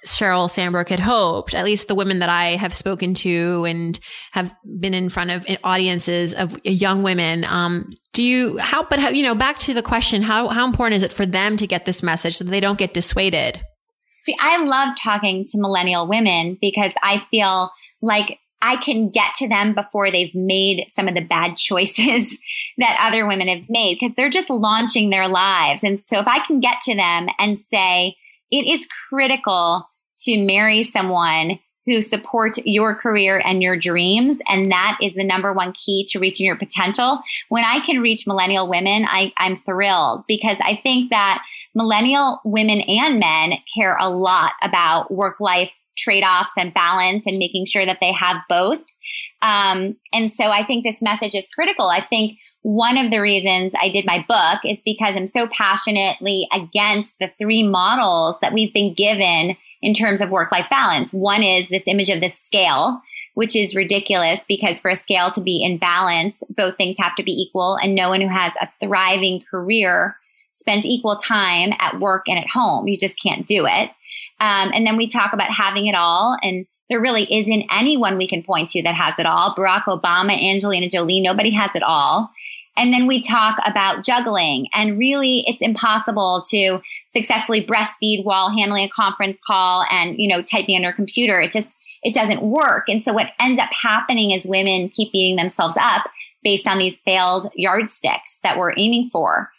[0.06, 3.98] Sheryl Sandberg had hoped, at least the women that I have spoken to and
[4.32, 7.44] have been in front of audiences of young women.
[7.44, 10.96] Um, do you, how, but how, you know, back to the question, how, how important
[10.96, 13.60] is it for them to get this message so that they don't get dissuaded?
[14.22, 19.48] See, I love talking to millennial women because I feel like I can get to
[19.48, 22.38] them before they've made some of the bad choices
[22.78, 25.84] that other women have made because they're just launching their lives.
[25.84, 28.16] And so if I can get to them and say,
[28.50, 29.88] it is critical
[30.24, 34.38] to marry someone who supports your career and your dreams.
[34.46, 37.20] And that is the number one key to reaching your potential.
[37.48, 41.42] When I can reach millennial women, I, I'm thrilled because I think that
[41.74, 47.38] millennial women and men care a lot about work life trade offs and balance and
[47.38, 48.80] making sure that they have both.
[49.42, 51.88] Um, and so I think this message is critical.
[51.88, 56.48] I think one of the reasons I did my book is because I'm so passionately
[56.52, 61.12] against the three models that we've been given in terms of work life balance.
[61.12, 63.00] One is this image of the scale,
[63.34, 67.22] which is ridiculous because for a scale to be in balance, both things have to
[67.22, 70.16] be equal and no one who has a thriving career
[70.52, 72.88] spends equal time at work and at home.
[72.88, 73.90] You just can't do it.
[74.40, 78.26] Um, and then we talk about having it all and there really isn't anyone we
[78.26, 79.54] can point to that has it all.
[79.54, 82.30] Barack Obama, Angelina Jolie, nobody has it all.
[82.76, 88.84] And then we talk about juggling and really it's impossible to successfully breastfeed while handling
[88.84, 91.40] a conference call and, you know, typing on your computer.
[91.40, 92.88] It just, it doesn't work.
[92.88, 96.08] And so what ends up happening is women keep beating themselves up
[96.44, 99.50] based on these failed yardsticks that we're aiming for.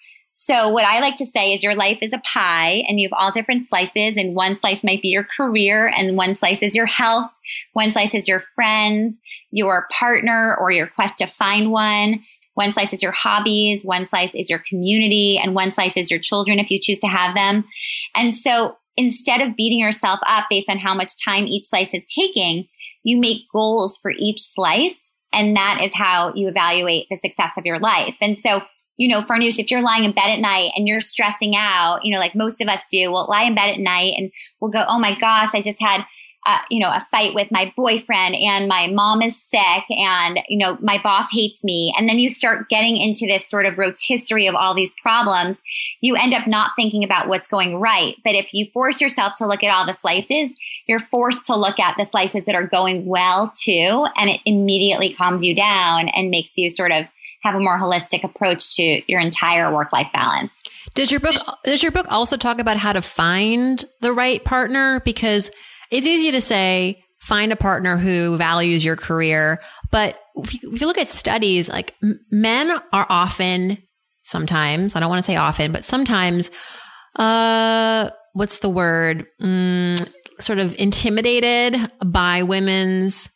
[0.41, 3.19] So what I like to say is your life is a pie and you have
[3.19, 6.85] all different slices and one slice might be your career and one slice is your
[6.85, 7.29] health.
[7.73, 9.19] One slice is your friends,
[9.51, 12.23] your partner or your quest to find one.
[12.53, 16.21] One slice is your hobbies, one slice is your community, and one slice is your
[16.21, 17.65] children if you choose to have them.
[18.15, 22.03] And so instead of beating yourself up based on how much time each slice is
[22.05, 22.65] taking,
[23.03, 25.01] you make goals for each slice.
[25.33, 28.15] And that is how you evaluate the success of your life.
[28.21, 28.61] And so,
[28.99, 32.13] you know, Farnoosh, if you're lying in bed at night and you're stressing out, you
[32.13, 34.83] know, like most of us do, we'll lie in bed at night and we'll go,
[34.87, 36.05] Oh my gosh, I just had
[36.45, 40.57] uh, you know, a fight with my boyfriend and my mom is sick and, you
[40.57, 41.93] know, my boss hates me.
[41.97, 45.61] And then you start getting into this sort of rotisserie of all these problems.
[45.99, 48.15] You end up not thinking about what's going right.
[48.23, 50.51] But if you force yourself to look at all the slices,
[50.87, 54.05] you're forced to look at the slices that are going well too.
[54.15, 57.05] And it immediately calms you down and makes you sort of
[57.41, 60.51] have a more holistic approach to your entire work life balance.
[60.93, 65.01] Does your book does your book also talk about how to find the right partner
[65.05, 65.51] because
[65.91, 69.59] it's easy to say, find a partner who values your career.
[69.91, 71.95] But if you, if you look at studies, like
[72.31, 73.77] men are often,
[74.21, 76.51] sometimes, I don't want to say often, but sometimes,
[77.15, 79.25] uh, what's the word?
[79.41, 83.29] Mm, sort of intimidated by women's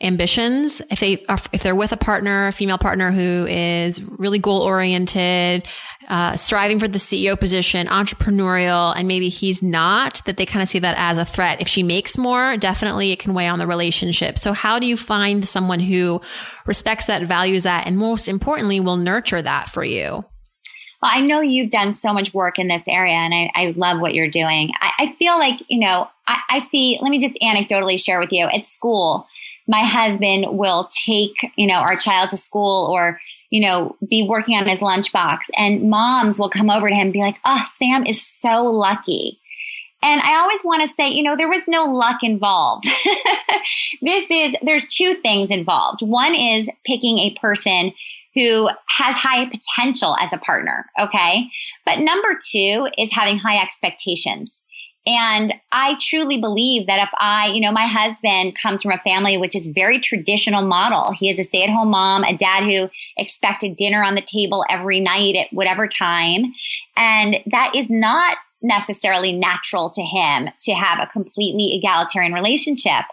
[0.00, 0.80] ambitions.
[0.90, 4.60] If they are if they're with a partner a female partner who is really goal
[4.60, 5.66] oriented
[6.08, 10.68] uh, striving for the ceo position entrepreneurial and maybe he's not that they kind of
[10.68, 11.60] see that as a threat.
[11.60, 14.38] If she makes more definitely it can weigh on the relationship.
[14.38, 16.22] So how do you find someone who
[16.64, 20.24] respects that values that and most importantly will nurture that for you?
[21.02, 24.00] Well, I know you've done so much work in this area and I, I love
[24.00, 24.70] what you're doing.
[24.80, 28.32] I, I feel like, you know, I, I see, let me just anecdotally share with
[28.32, 28.46] you.
[28.46, 29.26] At school
[29.68, 34.56] my husband will take, you know, our child to school or, you know, be working
[34.56, 38.06] on his lunchbox and moms will come over to him and be like, oh, Sam
[38.06, 39.38] is so lucky.
[40.02, 42.84] And I always want to say, you know, there was no luck involved.
[44.02, 46.02] this is, there's two things involved.
[46.02, 47.92] One is picking a person
[48.34, 50.86] who has high potential as a partner.
[50.98, 51.50] Okay.
[51.84, 54.52] But number two is having high expectations.
[55.06, 59.38] And I truly believe that if I, you know, my husband comes from a family
[59.38, 61.12] which is very traditional model.
[61.12, 64.64] He is a stay at home mom, a dad who expected dinner on the table
[64.68, 66.52] every night at whatever time.
[66.96, 73.04] And that is not necessarily natural to him to have a completely egalitarian relationship.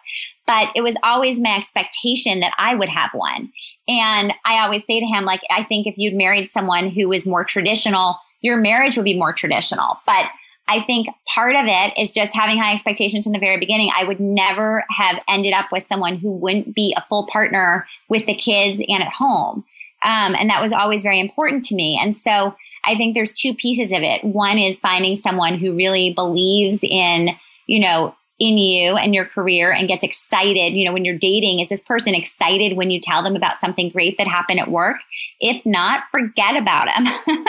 [0.48, 3.52] But it was always my expectation that I would have one.
[3.88, 7.26] And I always say to him, like, I think if you'd married someone who was
[7.26, 10.00] more traditional, your marriage would be more traditional.
[10.06, 10.26] But
[10.68, 13.92] I think part of it is just having high expectations from the very beginning.
[13.96, 18.26] I would never have ended up with someone who wouldn't be a full partner with
[18.26, 19.64] the kids and at home.
[20.04, 22.00] Um, and that was always very important to me.
[22.02, 24.24] And so I think there's two pieces of it.
[24.24, 27.30] One is finding someone who really believes in,
[27.68, 30.74] you know, in you and your career and gets excited.
[30.74, 33.90] You know, when you're dating, is this person excited when you tell them about something
[33.90, 34.98] great that happened at work?
[35.40, 37.48] If not, forget about them.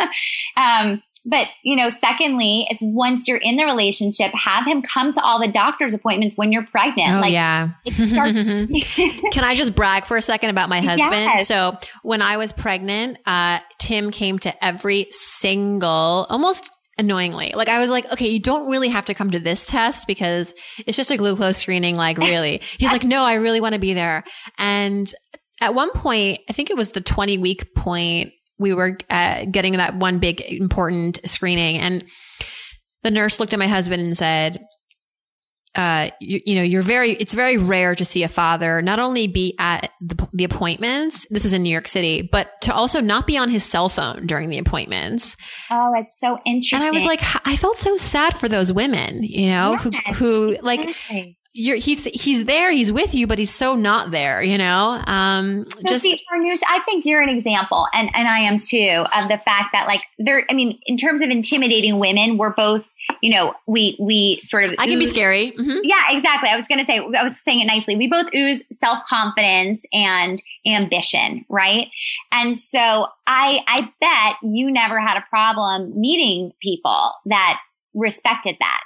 [0.57, 5.21] um, but, you know, secondly, it's once you're in the relationship, have him come to
[5.23, 7.17] all the doctor's appointments when you're pregnant.
[7.17, 7.71] Oh, like, yeah.
[7.85, 8.49] It starts.
[9.33, 11.11] Can I just brag for a second about my husband?
[11.11, 11.49] Yes.
[11.49, 17.53] So when I was pregnant, uh, Tim came to every single, almost annoyingly.
[17.55, 20.55] Like I was like, okay, you don't really have to come to this test because
[20.87, 21.97] it's just a glucose screening.
[21.97, 24.25] Like really, he's like, no, I really want to be there.
[24.59, 25.13] And
[25.61, 29.75] at one point, I think it was the 20 week point, we were uh, getting
[29.75, 32.05] that one big important screening and
[33.03, 34.65] the nurse looked at my husband and said,
[35.77, 39.27] uh, you, you, know, you're very, it's very rare to see a father not only
[39.27, 43.27] be at the, the, appointments, this is in New York City, but to also not
[43.27, 45.37] be on his cell phone during the appointments.
[45.71, 46.79] Oh, it's so interesting.
[46.79, 49.91] And I was like, I felt so sad for those women, you know, yes, who,
[50.15, 50.67] who exactly.
[50.67, 55.03] like, you're, he's he's there, he's with you, but he's so not there, you know.
[55.07, 59.05] Um, so just see, Farnoosh, I think you're an example, and and I am too,
[59.17, 60.45] of the fact that like there.
[60.51, 62.89] I mean, in terms of intimidating women, we're both
[63.23, 65.53] you know, we we sort of I can ooze, be scary.
[65.53, 65.79] Mm-hmm.
[65.83, 66.51] Yeah, exactly.
[66.51, 67.97] I was going to say I was saying it nicely.
[67.97, 71.89] We both ooze self-confidence and ambition, right?
[72.33, 77.61] And so I I bet you never had a problem meeting people that
[77.95, 78.83] respected that.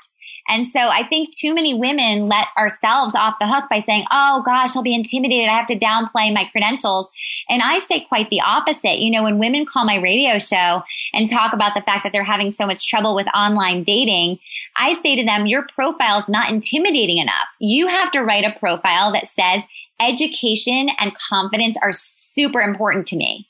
[0.51, 4.43] And so I think too many women let ourselves off the hook by saying, Oh
[4.45, 5.49] gosh, I'll be intimidated.
[5.49, 7.09] I have to downplay my credentials.
[7.49, 8.99] And I say quite the opposite.
[8.99, 10.83] You know, when women call my radio show
[11.15, 14.41] and talk about the fact that they're having so much trouble with online dating,
[14.77, 17.47] I say to them, your profile is not intimidating enough.
[17.61, 19.63] You have to write a profile that says
[20.01, 23.49] education and confidence are super important to me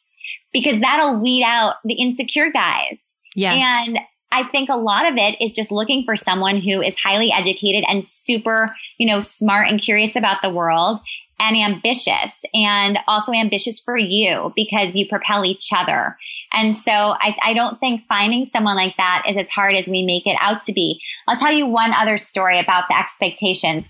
[0.53, 2.99] because that'll weed out the insecure guys.
[3.35, 3.55] Yeah.
[3.55, 3.99] And
[4.33, 7.85] I think a lot of it is just looking for someone who is highly educated
[7.89, 11.01] and super, you know, smart and curious about the world
[11.41, 16.17] and ambitious and also ambitious for you because you propel each other.
[16.53, 20.05] And so I, I, don't think finding someone like that is as hard as we
[20.05, 21.01] make it out to be.
[21.27, 23.87] I'll tell you one other story about the expectations.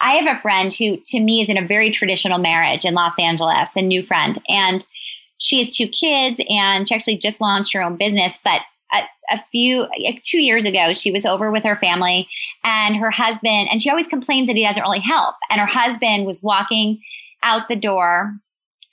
[0.00, 3.14] I have a friend who to me is in a very traditional marriage in Los
[3.18, 4.84] Angeles, a new friend, and
[5.38, 8.62] she has two kids and she actually just launched her own business, but
[9.30, 9.86] a, few
[10.22, 12.28] two years ago she was over with her family
[12.64, 15.36] and her husband and she always complains that he doesn't really help.
[15.50, 17.00] And her husband was walking
[17.42, 18.34] out the door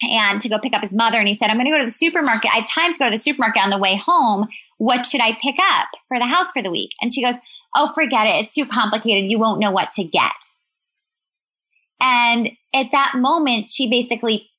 [0.02, 1.86] and to go pick up his mother and he said i'm going to go to
[1.86, 2.52] the supermarket.
[2.52, 4.48] I have time to go to the supermarket on the way home.
[4.78, 6.92] What should i pick up for the house for the week?
[7.02, 7.36] And she goes
[7.76, 8.46] oh forget it.
[8.46, 9.30] It's too complicated.
[9.30, 10.32] You won't know what to get.
[12.02, 14.50] And at that moment she basically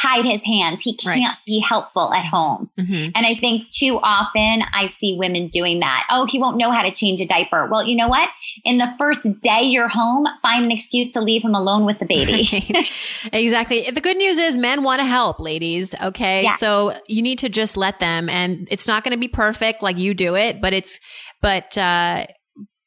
[0.00, 0.82] tied his hands.
[0.82, 1.36] He can't right.
[1.46, 2.70] be helpful at home.
[2.78, 3.10] Mm-hmm.
[3.14, 6.06] And I think too often I see women doing that.
[6.10, 7.66] Oh, he won't know how to change a diaper.
[7.66, 8.28] Well, you know what?
[8.64, 12.06] In the first day you're home, find an excuse to leave him alone with the
[12.06, 12.48] baby.
[12.52, 12.90] Right.
[13.32, 13.90] exactly.
[13.90, 15.94] The good news is men want to help, ladies.
[16.00, 16.42] Okay.
[16.42, 16.56] Yeah.
[16.56, 19.98] So you need to just let them and it's not going to be perfect like
[19.98, 21.00] you do it, but it's,
[21.40, 22.26] but, uh,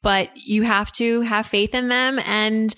[0.02, 2.74] but you have to have faith in them and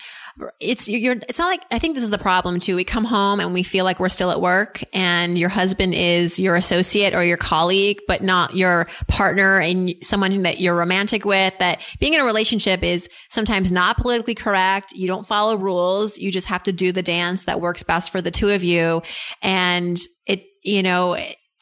[0.59, 2.75] it's you're it's not like I think this is the problem too.
[2.75, 6.39] We come home and we feel like we're still at work and your husband is
[6.39, 11.53] your associate or your colleague, but not your partner and someone that you're romantic with.
[11.59, 14.93] That being in a relationship is sometimes not politically correct.
[14.93, 16.17] You don't follow rules.
[16.17, 19.01] You just have to do the dance that works best for the two of you.
[19.41, 21.17] And it, you know,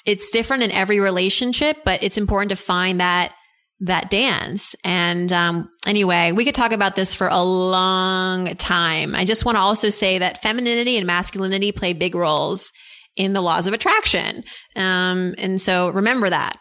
[0.06, 3.34] it's different in every relationship, but it's important to find that
[3.82, 4.76] that dance.
[4.84, 9.16] And um, anyway, we could talk about this for a long time.
[9.16, 12.72] I just want to also say that femininity and masculinity play big roles
[13.16, 14.44] in the laws of attraction.
[14.76, 16.58] Um, and so remember that.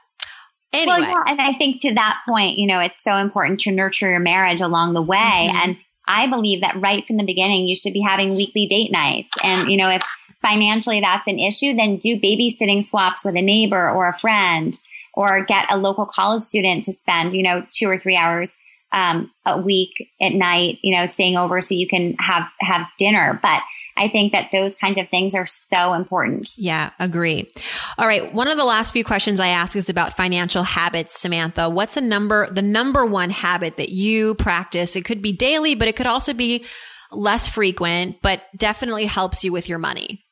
[0.73, 1.01] Anyway.
[1.01, 4.11] Well, yeah, and I think to that point, you know, it's so important to nurture
[4.11, 5.17] your marriage along the way.
[5.17, 5.57] Mm-hmm.
[5.57, 9.31] And I believe that right from the beginning, you should be having weekly date nights.
[9.43, 10.03] And, you know, if
[10.43, 14.79] financially that's an issue, then do babysitting swaps with a neighbor or a friend
[15.19, 18.55] or get a local college student to spend, you know, two or three hours
[18.93, 19.91] um, a week
[20.21, 23.37] at night, you know, staying over so you can have have dinner.
[23.43, 23.61] But
[23.97, 26.51] I think that those kinds of things are so important.
[26.57, 27.51] Yeah, agree.
[27.99, 28.33] All right.
[28.33, 31.69] One of the last few questions I ask is about financial habits, Samantha.
[31.69, 34.95] What's a number, the number one habit that you practice?
[34.95, 36.65] It could be daily, but it could also be
[37.11, 40.25] less frequent, but definitely helps you with your money.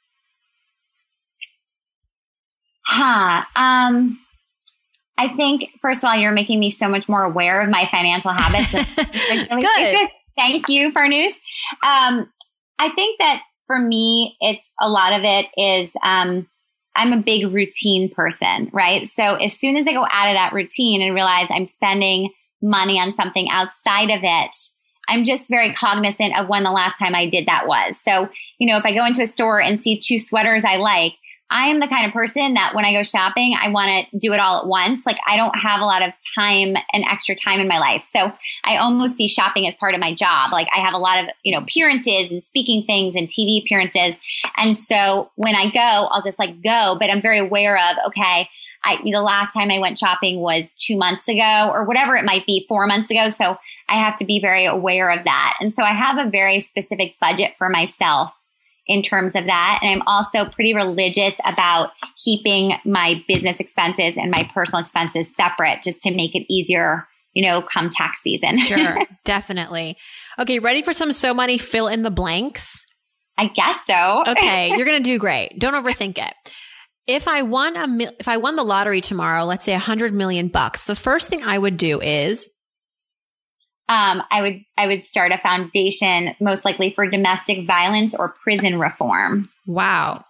[2.85, 3.43] Huh.
[3.57, 4.21] Um,
[5.19, 8.33] I think, first of all, you're making me so much more aware of my financial
[8.33, 8.71] habits.
[9.93, 10.11] Good.
[10.37, 11.41] Thank you, Farnoosh.
[11.83, 12.31] Um,
[12.79, 16.47] I think that for me, it's a lot of it is um,
[16.95, 19.07] I'm a big routine person, right?
[19.07, 22.31] So as soon as I go out of that routine and realize I'm spending
[22.63, 24.57] money on something outside of it,
[25.09, 28.01] I'm just very cognizant of when the last time I did that was.
[28.01, 31.13] So, you know, if I go into a store and see two sweaters I like,
[31.51, 34.33] I am the kind of person that when I go shopping, I want to do
[34.33, 35.07] it all at once.
[35.07, 38.03] Like I don't have a lot of time and extra time in my life.
[38.03, 38.33] So
[38.65, 40.51] I almost see shopping as part of my job.
[40.51, 44.19] Like I have a lot of, you know, appearances and speaking things and TV appearances.
[44.57, 48.49] And so when I go, I'll just like go, but I'm very aware of, okay,
[48.85, 52.47] I, the last time I went shopping was two months ago or whatever it might
[52.47, 53.29] be, four months ago.
[53.29, 53.57] So
[53.89, 55.57] I have to be very aware of that.
[55.61, 58.33] And so I have a very specific budget for myself
[58.87, 59.81] in terms of that.
[59.83, 61.91] And I'm also pretty religious about
[62.23, 67.43] keeping my business expenses and my personal expenses separate just to make it easier, you
[67.43, 68.57] know, come tax season.
[68.61, 69.97] sure, definitely.
[70.39, 72.85] Okay, ready for some so money fill in the blanks?
[73.37, 74.25] I guess so.
[74.29, 75.59] okay, you're going to do great.
[75.59, 76.35] Don't overthink it.
[77.07, 80.49] If I won a if I won the lottery tomorrow, let's say a 100 million
[80.49, 82.51] bucks, the first thing I would do is
[83.89, 88.79] um, I would I would start a foundation most likely for domestic violence or prison
[88.79, 89.45] reform.
[89.67, 90.25] Wow.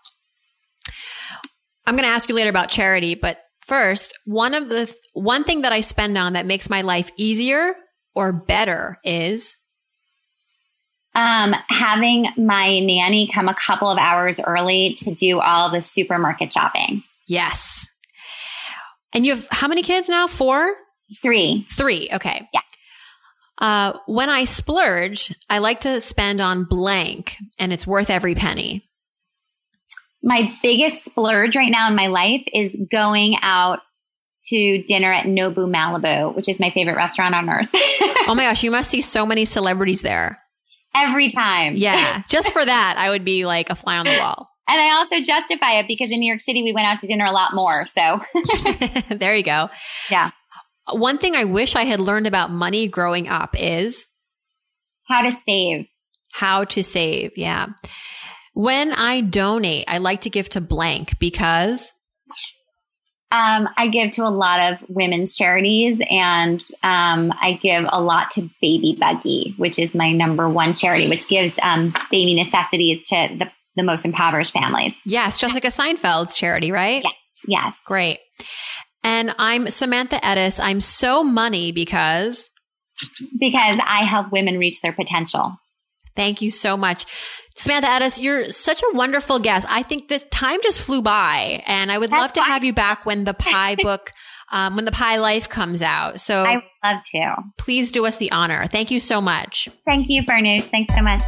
[1.86, 5.44] I'm going to ask you later about charity, but first, one of the th- one
[5.44, 7.74] thing that I spend on that makes my life easier
[8.14, 9.56] or better is
[11.14, 16.52] um, having my nanny come a couple of hours early to do all the supermarket
[16.52, 17.04] shopping.
[17.26, 17.88] Yes.
[19.14, 20.26] And you have how many kids now?
[20.26, 20.74] Four?
[21.22, 21.66] Three.
[21.70, 22.08] Three.
[22.12, 22.48] Okay.
[22.52, 22.60] Yeah.
[23.58, 28.88] Uh, when I splurge, I like to spend on blank and it's worth every penny.
[30.22, 33.80] My biggest splurge right now in my life is going out
[34.48, 37.70] to dinner at Nobu Malibu, which is my favorite restaurant on earth.
[37.72, 40.42] oh my gosh, you must see so many celebrities there.
[40.94, 41.74] Every time.
[41.74, 42.22] Yeah.
[42.28, 44.50] Just for that, I would be like a fly on the wall.
[44.68, 47.24] And I also justify it because in New York City, we went out to dinner
[47.24, 47.86] a lot more.
[47.86, 48.20] So
[49.14, 49.70] there you go.
[50.10, 50.32] Yeah.
[50.90, 54.08] One thing I wish I had learned about money growing up is
[55.06, 55.86] how to save.
[56.32, 57.32] How to save.
[57.36, 57.66] Yeah.
[58.54, 61.92] When I donate, I like to give to blank because
[63.32, 68.30] um, I give to a lot of women's charities and um, I give a lot
[68.32, 73.36] to Baby Buggy, which is my number one charity, which gives um, baby necessities to
[73.36, 74.92] the, the most impoverished families.
[75.04, 77.02] Yes, Jessica Seinfeld's charity, right?
[77.02, 77.14] Yes,
[77.46, 77.74] yes.
[77.84, 78.18] Great.
[79.06, 80.58] And I'm Samantha Ettus.
[80.60, 82.50] I'm so money because
[83.38, 85.54] because I help women reach their potential.
[86.16, 87.06] Thank you so much.
[87.54, 89.64] Samantha Ettus, you're such a wonderful guest.
[89.70, 92.48] I think this time just flew by and I would That's love to fine.
[92.48, 94.10] have you back when the pie book,
[94.50, 96.20] um, when the pie life comes out.
[96.20, 97.36] So I would love to.
[97.58, 98.66] Please do us the honor.
[98.66, 99.68] Thank you so much.
[99.86, 100.64] Thank you, Farnoosh.
[100.64, 101.22] Thanks so much.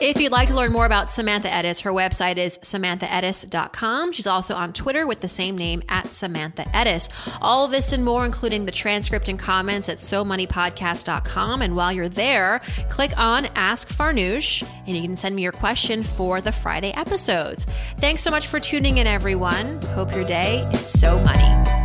[0.00, 4.12] If you'd like to learn more about Samantha Ettus, her website is samanthaettus.com.
[4.12, 7.08] She's also on Twitter with the same name at Samantha Ettus.
[7.40, 11.62] All this and more, including the transcript and comments at SoMoneyPodcast.com.
[11.62, 16.02] And while you're there, click on Ask Farnoosh and you can send me your question
[16.02, 17.66] for the Friday episodes.
[17.98, 19.80] Thanks so much for tuning in, everyone.
[19.94, 21.83] Hope your day is so money.